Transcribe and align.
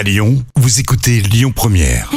À 0.00 0.02
Lyon, 0.02 0.42
vous 0.56 0.80
écoutez 0.80 1.20
Lyon 1.20 1.52
Première. 1.54 2.08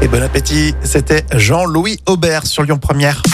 Et 0.00 0.06
bon 0.06 0.22
appétit, 0.22 0.72
c'était 0.84 1.24
Jean-Louis 1.34 1.98
Aubert 2.06 2.46
sur 2.46 2.62
Lyon 2.62 2.78
Première. 2.78 3.24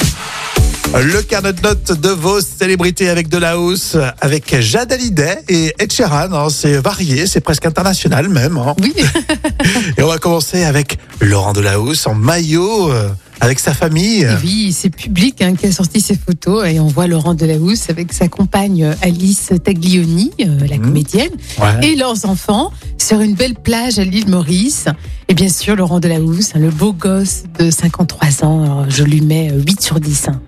Le 0.95 1.21
carnet 1.21 1.53
de 1.53 1.61
notes 1.61 1.93
de 1.93 2.09
vos 2.09 2.41
célébrités 2.41 3.11
avec 3.11 3.29
de 3.29 3.37
la 3.37 3.59
hausse, 3.59 3.99
avec 4.23 4.59
Jade 4.59 4.91
Hallyday 4.91 5.43
et 5.51 5.75
Ed 5.79 5.93
Sheeran. 5.93 6.33
hein. 6.33 6.49
c'est 6.49 6.79
varié, 6.79 7.27
c'est 7.27 7.43
presque 7.43 7.67
international 7.67 8.31
même. 8.31 8.57
hein. 8.57 8.75
Oui, 8.81 8.95
Et 9.99 10.03
on 10.03 10.09
va 10.09 10.17
commencer 10.17 10.65
avec 10.65 10.99
Laurent 11.21 11.53
Delahousse 11.53 12.07
en 12.07 12.15
maillot, 12.15 12.91
euh, 12.91 13.11
avec 13.43 13.59
sa 13.59 13.75
famille. 13.75 14.25
oui, 14.45 14.73
c'est 14.73 14.89
public 14.89 15.43
hein, 15.43 15.55
qui 15.57 15.67
a 15.67 15.73
sorti 15.73 16.01
ces 16.01 16.17
photos 16.17 16.65
et 16.67 16.79
on 16.79 16.87
voit 16.87 17.09
Laurent 17.09 17.35
Delahousse 17.35 17.91
avec 17.91 18.13
sa 18.13 18.29
compagne 18.29 18.85
euh, 18.85 18.95
Alice 19.03 19.51
Taglioni, 19.65 20.31
euh, 20.41 20.61
la 20.71 20.79
comédienne, 20.79 21.31
Ouais. 21.61 21.87
et 21.91 21.97
leurs 21.97 22.25
enfants 22.25 22.73
sur 22.99 23.21
une 23.21 23.35
belle 23.35 23.57
plage 23.57 23.99
à 23.99 24.05
l'île 24.05 24.29
Maurice. 24.29 24.85
Et 25.29 25.35
bien 25.35 25.49
sûr, 25.49 25.75
Laurent 25.75 25.99
Delahousse, 25.99 26.53
hein, 26.55 26.61
le 26.61 26.71
beau 26.71 26.93
gosse 26.93 27.43
de 27.59 27.71
53 27.71 28.45
ans, 28.45 28.63
alors 28.63 28.87
je 28.91 29.03
lui 29.03 29.21
mets 29.21 29.51
euh, 29.51 29.61
8 29.67 29.81
sur 29.83 29.99
10. 29.99 30.29
hein. 30.29 30.41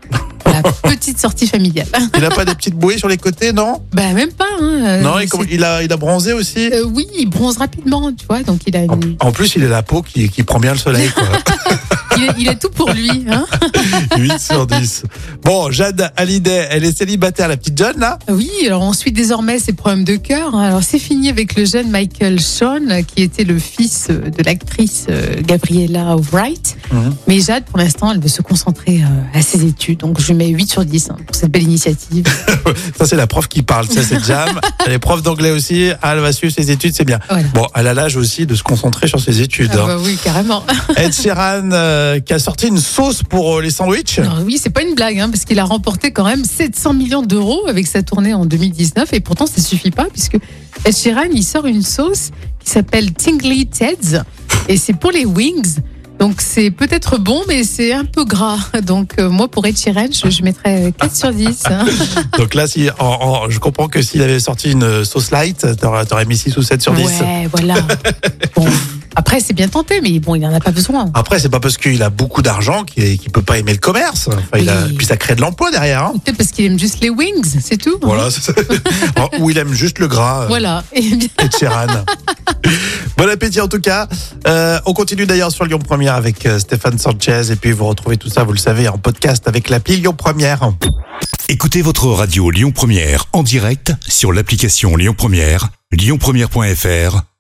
Voilà, 0.45 0.63
petite 0.85 1.19
sortie 1.19 1.49
familiale. 1.49 1.89
Il 2.15 2.21
n'a 2.21 2.31
pas 2.31 2.45
des 2.45 2.55
petites 2.55 2.77
bouées 2.77 2.97
sur 2.99 3.09
les 3.09 3.17
côtés, 3.17 3.53
non? 3.53 3.83
Bah 3.93 4.13
même 4.13 4.31
pas. 4.31 4.45
Hein, 4.61 4.85
euh, 4.87 5.01
Non, 5.03 5.15
il, 5.51 5.65
a, 5.65 5.83
il 5.83 5.93
a 5.93 5.97
bronzé 5.97 6.33
aussi? 6.33 6.71
Euh, 6.73 6.85
oui, 6.95 7.07
il 7.19 7.29
bronze 7.29 7.57
rapidement, 7.57 8.13
tu 8.13 8.25
vois, 8.29 8.43
donc 8.45 8.61
il 8.69 8.77
a, 8.77 8.83
En, 9.21 9.33
plus, 9.33 9.57
il 9.57 9.65
a 9.65 9.69
la 9.69 9.83
peau 9.83 10.03
qui, 10.03 10.29
qui 10.29 10.45
prend 10.45 10.61
bien 10.61 10.73
le 10.73 10.79
soleil. 10.79 11.09
Quoi. 11.11 11.25
il, 12.39 12.49
a 12.49 12.55
tout 12.55 12.71
pour 12.71 12.91
lui. 12.91 13.27
Hein 13.31 13.47
8 14.19 14.39
sur 14.39 14.67
10. 14.67 15.05
Bon, 15.43 15.71
Jade 15.71 16.13
Hallyday, 16.17 16.69
elle 16.71 16.85
est 16.85 16.97
célibataire, 16.97 17.49
la 17.49 17.57
petite 17.57 17.77
John, 17.77 17.99
là? 17.99 18.19
Oui, 18.29 18.51
alors 18.67 18.83
on 18.83 18.93
suit 18.93 19.13
désormais 19.13 19.59
ses 19.59 19.73
problèmes 19.73 20.05
de 20.05 20.17
cœur. 20.17 20.57
Alors 20.57 20.83
c'est 20.83 20.99
fini 20.99 21.29
avec 21.29 21.57
le 21.57 21.65
jeune 21.65 21.91
Michael 21.91 22.41
Sean, 22.41 23.03
qui 23.07 23.23
était 23.23 23.45
le 23.45 23.59
fils 23.59 24.09
de 24.09 24.43
l'actrice 24.43 25.07
euh, 25.11 25.41
Gabriella 25.43 26.17
Wright. 26.33 26.77
Mhm. 26.93 27.15
Mais 27.29 27.41
Jade, 27.41 27.65
pour 27.65 27.79
l'instant, 27.79 28.13
elle 28.13 28.21
veut 28.21 28.29
se 28.29 28.43
concentrer 28.43 29.03
euh, 29.03 29.39
à 29.39 29.43
ses 29.43 29.65
études. 29.65 30.01
Donc 30.01 30.21
je 30.21 30.29
lui 30.29 30.35
mets 30.35 30.49
8 30.49 30.71
sur 30.71 30.85
10 30.85 31.11
hein, 31.11 31.17
pour 31.27 31.35
cette 31.35 31.51
belle 31.51 31.63
initiative. 31.63 32.25
Ça, 32.99 33.07
c'est 33.07 33.17
la 33.17 33.27
prof 33.27 33.49
qui 33.49 33.63
parle, 33.63 33.89
ça, 33.89 34.03
c'est 34.03 34.23
Jam. 34.25 34.61
Elle 34.87 34.93
est 34.93 34.99
prof 34.99 35.23
d'anglais 35.23 35.51
aussi. 35.51 35.91
Elle 36.03 36.19
va 36.21 36.33
suivre 36.33 36.53
ses 36.53 36.71
études, 36.71 36.95
c'est 36.95 37.05
bien. 37.05 37.19
Voilà. 37.29 37.49
Bon, 37.55 37.67
elle 37.75 37.87
a 37.87 37.95
l'âge 37.95 38.17
aussi 38.17 38.47
de 38.47 38.55
se 38.55 38.63
concentrer 38.63 39.09
sur 39.09 39.21
ses 39.21 39.41
études. 39.41 39.71
Ah 39.75 39.81
hein. 39.81 39.87
bah 39.87 39.97
oui, 40.01 40.19
carrément. 40.23 40.65
Ed 40.97 41.13
Sheeran, 41.13 41.71
euh, 41.73 42.04
qui 42.25 42.33
a 42.33 42.39
sorti 42.39 42.69
une 42.69 42.79
sauce 42.79 43.23
pour 43.23 43.57
euh, 43.59 43.63
les 43.63 43.71
sandwichs. 43.71 44.19
Alors 44.19 44.41
oui, 44.45 44.59
c'est 44.61 44.71
pas 44.71 44.83
une 44.83 44.95
blague, 44.95 45.19
hein, 45.21 45.29
parce 45.31 45.45
qu'il 45.45 45.59
a 45.59 45.65
remporté 45.65 46.13
quand 46.13 46.25
même 46.25 46.45
700 46.45 46.95
millions 46.95 47.23
d'euros 47.23 47.63
avec 47.69 47.87
sa 47.87 48.03
tournée 48.03 48.35
en 48.35 48.45
2019. 48.47 49.13
Et 49.13 49.21
pourtant, 49.21 49.47
ça 49.47 49.61
suffit 49.61 49.91
pas, 49.91 50.07
puisque 50.13 50.37
Ed 50.85 50.97
Sheeran, 50.97 51.31
il 51.33 51.43
sort 51.45 51.67
une 51.67 51.83
sauce 51.83 52.31
qui 52.63 52.71
s'appelle 52.71 53.13
Tingly 53.13 53.67
Teds. 53.67 54.23
Et 54.69 54.77
c'est 54.77 54.95
pour 54.95 55.11
les 55.11 55.25
wings. 55.25 55.77
Donc 56.21 56.41
c'est 56.41 56.71
peut-être 56.71 57.19
bon, 57.19 57.43
mais 57.49 57.65
c'est 57.65 57.93
un 57.93 58.05
peu 58.05 58.25
gras. 58.25 58.59
Donc 58.87 59.15
euh, 59.19 59.29
moi, 59.29 59.49
pour 59.49 59.67
Ed 59.67 59.77
Sheeran, 59.77 60.07
je, 60.13 60.31
je 60.31 60.43
mettrais 60.45 60.93
4 61.01 61.17
sur 61.17 61.33
10. 61.33 61.63
hein. 61.67 61.85
Donc 62.39 62.55
là, 62.55 62.69
si, 62.69 62.89
en- 63.01 63.05
en- 63.05 63.51
je 63.51 63.59
comprends 63.59 63.89
que 63.89 64.01
s'il 64.01 64.23
avait 64.23 64.39
sorti 64.39 64.71
une 64.71 65.05
sauce 65.05 65.33
light, 65.33 65.67
t'aurais 65.81 66.07
t'aurais 66.07 66.25
mis 66.25 66.37
6 66.37 66.57
ou 66.57 66.63
7 66.63 66.81
sur 66.81 66.93
10. 66.93 67.03
Ouais, 67.05 67.49
voilà. 67.53 67.75
Bon, 68.55 68.65
après, 69.17 69.41
c'est 69.41 69.53
bien 69.53 69.69
tenté, 69.69 70.01
mais 70.01 70.19
bon, 70.21 70.35
il 70.35 70.41
n'en 70.41 70.53
a 70.55 70.61
pas 70.61 70.71
besoin. 70.71 71.11
Après, 71.15 71.39
c'est 71.39 71.49
pas 71.49 71.61
parce 71.61 71.77
qu'il 71.77 72.03
a 72.03 72.11
beaucoup 72.11 72.43
d'argent 72.43 72.85
qu'il 72.85 73.19
qu'il 73.19 73.31
peut 73.31 73.43
pas 73.43 73.59
aimer 73.59 73.73
le 73.73 73.79
commerce. 73.79 74.29
Enfin, 74.29 74.59
il 74.59 74.69
a- 74.69 74.85
Oui. 74.87 74.95
puis 74.95 75.07
ça 75.07 75.17
crée 75.17 75.35
de 75.35 75.41
l'emploi 75.41 75.71
derrière. 75.71 76.05
hein. 76.05 76.13
Peut-être 76.25 76.37
parce 76.39 76.51
qu'il 76.51 76.65
aime 76.67 76.79
juste 76.79 77.01
les 77.01 77.11
wings, 77.11 77.45
c'est 77.63 77.77
tout. 77.77 77.99
Voilà. 78.03 78.31
c'est- 78.31 78.53
Ou 79.41 79.51
il 79.51 79.59
aime 79.59 79.73
juste 79.73 79.99
le 79.99 80.09
gras. 80.09 80.43
euh, 80.43 80.47
Voilà. 80.49 80.85
Et 80.93 81.01
bien, 81.03 81.29
Ed 81.41 81.57
Sheeran. 81.59 81.87
bon 83.17 83.29
appétit 83.29 83.61
en 83.61 83.69
tout 83.69 83.81
cas. 83.81 84.09
Euh, 84.47 84.79
on 84.87 84.93
continue 84.95 85.27
d'ailleurs 85.27 85.51
sur 85.53 85.65
Lyon 85.65 85.79
Première 85.79 86.15
avec 86.15 86.47
euh, 86.47 86.59
Stéphane 86.59 86.99
Sanchez 86.99 87.51
et 87.51 87.57
puis 87.57 87.73
vous 87.73 87.87
retrouvez 87.87 88.17
tout 88.17 88.29
ça, 88.29 88.45
vous 88.45 88.53
le 88.53 88.59
savez, 88.59 88.89
en 88.89 88.99
podcast 88.99 89.47
avec 89.49 89.69
l'appli 89.71 89.97
Lyon 89.97 90.15
Première. 90.15 90.71
Écoutez 91.49 91.83
votre 91.83 92.07
radio 92.09 92.51
Lyon 92.51 92.71
Première 92.73 93.27
en 93.33 93.43
direct 93.43 93.93
sur 94.09 94.33
l'application 94.33 94.97
Lyon 94.97 95.15
Première, 95.17 95.69
lyonpremière.fr 95.93 97.34